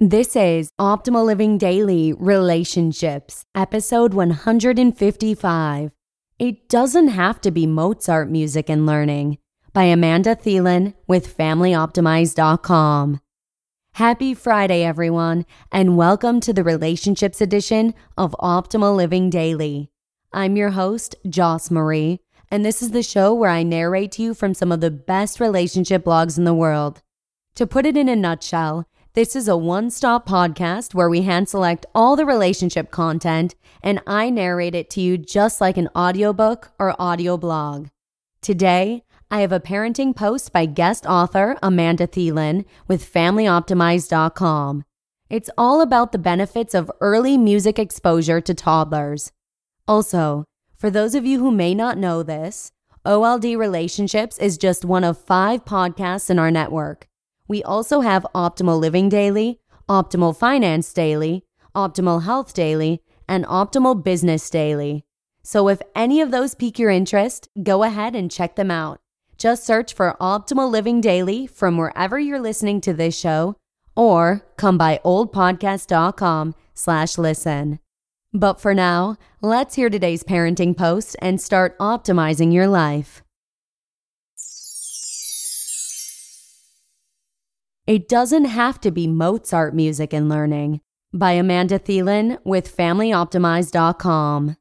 [0.00, 5.90] This is Optimal Living Daily Relationships, episode 155.
[6.38, 9.38] It doesn't have to be Mozart music and learning
[9.72, 13.20] by Amanda Thielen with FamilyOptimize.com.
[13.94, 19.90] Happy Friday, everyone, and welcome to the Relationships edition of Optimal Living Daily.
[20.32, 22.20] I'm your host, Joss Marie,
[22.52, 25.40] and this is the show where I narrate to you from some of the best
[25.40, 27.02] relationship blogs in the world.
[27.56, 31.48] To put it in a nutshell, this is a one stop podcast where we hand
[31.48, 36.72] select all the relationship content and I narrate it to you just like an audiobook
[36.78, 37.88] or audio blog.
[38.42, 44.84] Today, I have a parenting post by guest author Amanda Thielen with FamilyOptimize.com.
[45.28, 49.32] It's all about the benefits of early music exposure to toddlers.
[49.86, 50.44] Also,
[50.76, 52.72] for those of you who may not know this,
[53.04, 57.07] OLD Relationships is just one of five podcasts in our network.
[57.48, 64.48] We also have Optimal Living Daily, Optimal Finance Daily, Optimal Health Daily, and Optimal Business
[64.50, 65.04] Daily.
[65.42, 69.00] So if any of those pique your interest, go ahead and check them out.
[69.38, 73.56] Just search for Optimal Living Daily from wherever you're listening to this show
[73.96, 77.78] or come by oldpodcast.com slash listen.
[78.34, 83.22] But for now, let's hear today's parenting post and start optimizing your life.
[87.88, 94.56] It doesn't have to be Mozart music and learning by Amanda Thielen with FamilyOptimize.com.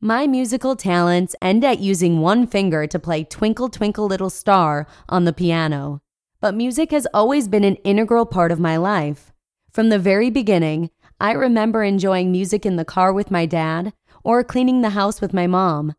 [0.00, 5.24] My musical talents end at using one finger to play Twinkle Twinkle Little Star on
[5.24, 6.02] the piano,
[6.40, 9.32] but music has always been an integral part of my life.
[9.72, 10.88] From the very beginning,
[11.18, 15.34] I remember enjoying music in the car with my dad or cleaning the house with
[15.34, 15.96] my mom.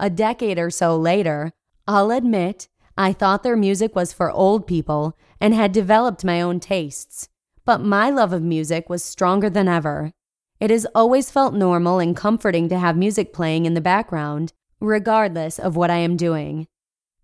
[0.00, 1.52] A decade or so later,
[1.86, 2.68] I'll admit
[2.98, 7.28] I thought their music was for old people and had developed my own tastes.
[7.64, 10.12] But my love of music was stronger than ever.
[10.60, 15.58] It has always felt normal and comforting to have music playing in the background, regardless
[15.58, 16.66] of what I am doing.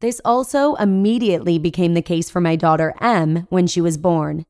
[0.00, 4.44] This also immediately became the case for my daughter M when she was born.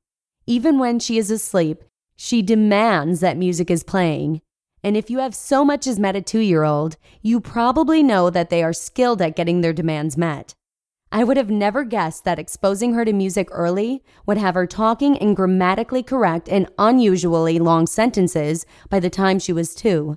[0.47, 1.84] Even when she is asleep,
[2.16, 4.41] she demands that music is playing.
[4.83, 8.31] And if you have so much as met a two year old, you probably know
[8.31, 10.54] that they are skilled at getting their demands met.
[11.14, 15.14] I would have never guessed that exposing her to music early would have her talking
[15.14, 20.16] in grammatically correct and unusually long sentences by the time she was two.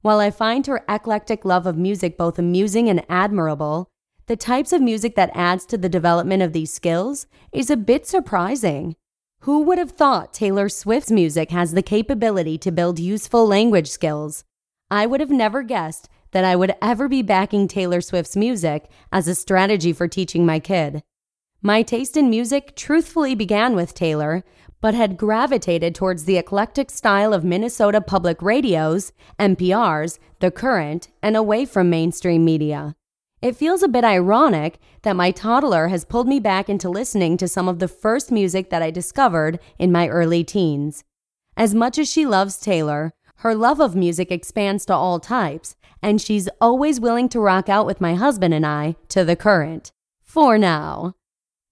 [0.00, 3.88] While I find her eclectic love of music both amusing and admirable,
[4.26, 8.04] the types of music that adds to the development of these skills is a bit
[8.08, 8.96] surprising.
[9.42, 14.42] Who would have thought Taylor Swift's music has the capability to build useful language skills?
[14.90, 19.28] I would have never guessed that I would ever be backing Taylor Swift's music as
[19.28, 21.02] a strategy for teaching my kid.
[21.62, 24.42] My taste in music truthfully began with Taylor,
[24.80, 31.36] but had gravitated towards the eclectic style of Minnesota Public Radio's, NPR's, The Current, and
[31.36, 32.96] away from mainstream media.
[33.40, 37.48] It feels a bit ironic that my toddler has pulled me back into listening to
[37.48, 41.04] some of the first music that I discovered in my early teens.
[41.56, 46.20] As much as she loves Taylor, her love of music expands to all types, and
[46.20, 49.92] she's always willing to rock out with my husband and I to the current.
[50.22, 51.14] For now.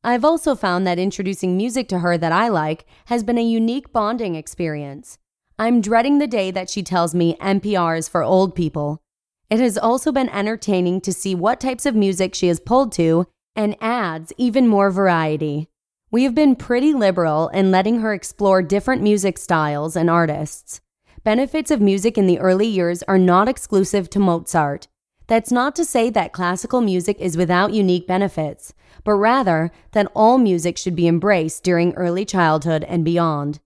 [0.02, 3.92] I've also found that introducing music to her that I like has been a unique
[3.92, 5.18] bonding experience.
[5.58, 9.02] I'm dreading the day that she tells me NPR is for old people.
[9.50, 13.26] It has also been entertaining to see what types of music she has pulled to
[13.56, 15.68] and adds even more variety.
[16.10, 20.80] We have been pretty liberal in letting her explore different music styles and artists.
[21.22, 24.88] Benefits of music in the early years are not exclusive to Mozart.
[25.26, 28.72] That's not to say that classical music is without unique benefits,
[29.04, 33.60] but rather that all music should be embraced during early childhood and beyond.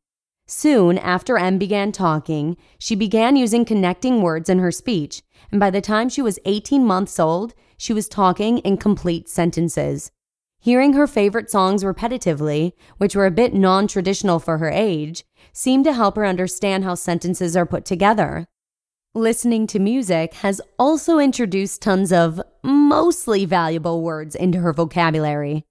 [0.49, 5.23] Soon after M began talking, she began using connecting words in her speech,
[5.53, 10.11] and by the time she was 18 months old, she was talking in complete sentences.
[10.65, 15.23] Hearing her favorite songs repetitively, which were a bit non traditional for her age,
[15.53, 18.47] seemed to help her understand how sentences are put together.
[19.15, 25.67] Listening to music has also introduced tons of mostly valuable words into her vocabulary.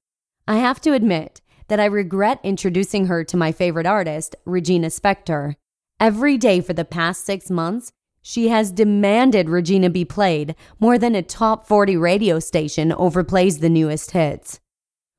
[0.47, 5.55] I have to admit that I regret introducing her to my favorite artist, Regina Spektor.
[5.99, 7.91] Every day for the past six months,
[8.21, 13.69] she has demanded Regina be played more than a top 40 radio station overplays the
[13.69, 14.59] newest hits.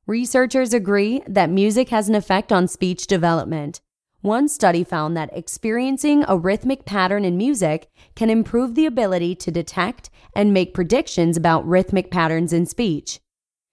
[0.07, 3.81] Researchers agree that music has an effect on speech development.
[4.21, 9.51] One study found that experiencing a rhythmic pattern in music can improve the ability to
[9.51, 13.19] detect and make predictions about rhythmic patterns in speech.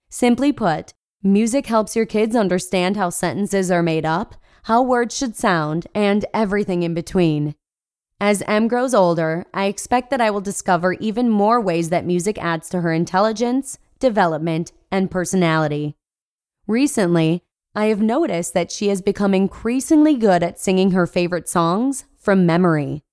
[0.09, 5.35] Simply put, music helps your kids understand how sentences are made up, how words should
[5.35, 7.55] sound, and everything in between.
[8.21, 12.37] As Em grows older, I expect that I will discover even more ways that music
[12.37, 15.97] adds to her intelligence, development, and personality.
[16.67, 17.43] Recently,
[17.75, 22.45] I have noticed that she has become increasingly good at singing her favorite songs from
[22.45, 23.03] memory.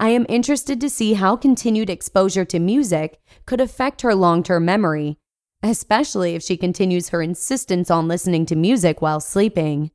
[0.00, 4.64] I am interested to see how continued exposure to music could affect her long term
[4.64, 5.18] memory,
[5.62, 9.90] especially if she continues her insistence on listening to music while sleeping.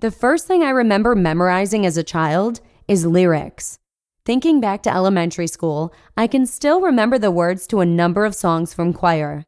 [0.00, 3.78] The first thing I remember memorizing as a child is lyrics.
[4.24, 8.34] Thinking back to elementary school, I can still remember the words to a number of
[8.34, 9.44] songs from choir.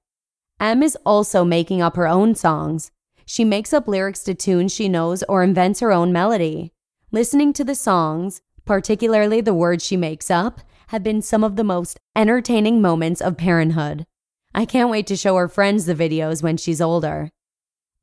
[0.59, 2.91] Em is also making up her own songs.
[3.33, 6.73] She makes up lyrics to tunes she knows or invents her own melody.
[7.13, 11.63] Listening to the songs, particularly the words she makes up, have been some of the
[11.63, 14.05] most entertaining moments of parenthood.
[14.53, 17.31] I can't wait to show her friends the videos when she's older.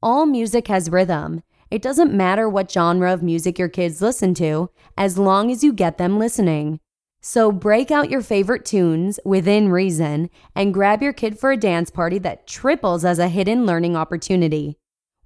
[0.02, 4.70] All music has rhythm, it doesn't matter what genre of music your kids listen to,
[4.98, 6.80] as long as you get them listening.
[7.20, 11.90] So break out your favorite tunes within reason and grab your kid for a dance
[11.92, 14.78] party that triples as a hidden learning opportunity.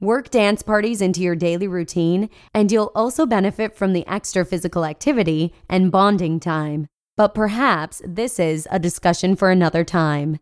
[0.01, 4.83] Work dance parties into your daily routine, and you'll also benefit from the extra physical
[4.83, 6.87] activity and bonding time.
[7.15, 10.39] But perhaps this is a discussion for another time.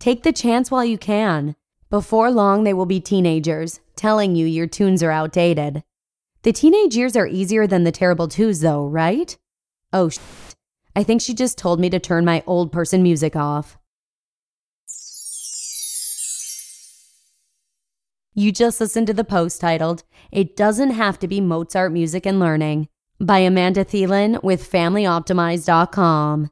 [0.00, 1.54] Take the chance while you can.
[1.90, 5.84] Before long, they will be teenagers, telling you your tunes are outdated.
[6.42, 9.38] The teenage years are easier than the terrible twos, though, right?
[9.92, 10.22] Oh, shit.
[10.96, 13.78] I think she just told me to turn my old person music off.
[18.34, 22.38] You just listened to the post titled, It Doesn't Have to Be Mozart Music and
[22.38, 22.88] Learning
[23.18, 26.50] by Amanda Thielen with FamilyOptimized.com.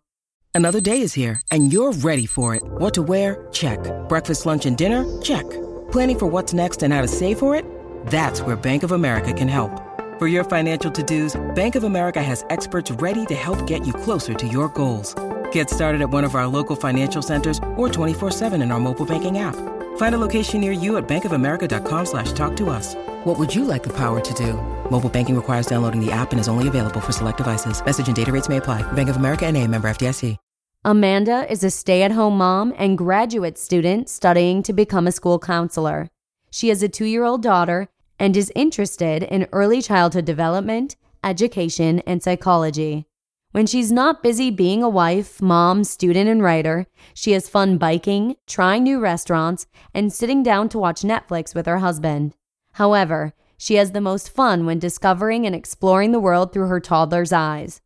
[0.54, 2.62] Another day is here, and you're ready for it.
[2.64, 3.46] What to wear?
[3.52, 3.78] Check.
[4.08, 5.04] Breakfast, lunch, and dinner?
[5.20, 5.44] Check.
[5.92, 7.64] Planning for what's next and how to save for it?
[8.06, 9.70] That's where Bank of America can help.
[10.18, 14.32] For your financial to-dos, Bank of America has experts ready to help get you closer
[14.32, 15.14] to your goals.
[15.52, 19.38] Get started at one of our local financial centers or 24-7 in our mobile banking
[19.38, 19.75] app.
[19.96, 22.94] Find a location near you at bankofamerica.com slash talk to us.
[23.24, 24.54] What would you like the power to do?
[24.90, 27.84] Mobile banking requires downloading the app and is only available for select devices.
[27.84, 28.80] Message and data rates may apply.
[28.92, 30.38] Bank of America and a member FDIC.
[30.86, 35.36] Amanda is a stay at home mom and graduate student studying to become a school
[35.36, 36.08] counselor.
[36.52, 37.88] She has a two year old daughter
[38.20, 40.94] and is interested in early childhood development,
[41.24, 43.06] education, and psychology.
[43.56, 48.36] When she's not busy being a wife, mom, student, and writer, she has fun biking,
[48.46, 52.34] trying new restaurants, and sitting down to watch Netflix with her husband.
[52.72, 57.32] However, she has the most fun when discovering and exploring the world through her toddler's
[57.32, 57.80] eyes.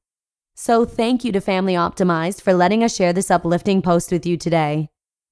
[0.56, 4.37] So thank you to Family Optimized for letting us share this uplifting post with you
[4.37, 4.88] today.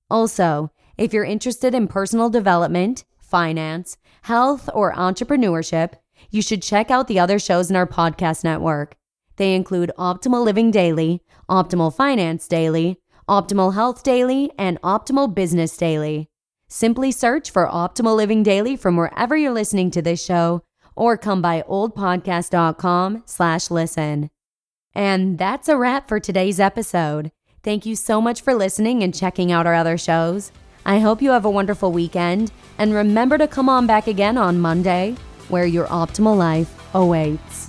[0.09, 5.95] Also, if you're interested in personal development, finance, health, or entrepreneurship,
[6.31, 8.95] you should check out the other shows in our podcast network.
[9.39, 16.29] They include Optimal Living Daily, Optimal Finance Daily, Optimal Health Daily, and Optimal Business Daily.
[16.69, 20.63] Simply search for Optimal Living Daily from wherever you're listening to this show
[20.97, 24.29] or come by oldpodcast.com slash listen.
[24.95, 27.31] And that's a wrap for today's episode.
[27.63, 30.51] Thank you so much for listening and checking out our other shows.
[30.85, 34.59] I hope you have a wonderful weekend, and remember to come on back again on
[34.59, 35.15] Monday,
[35.49, 37.69] where your optimal life awaits.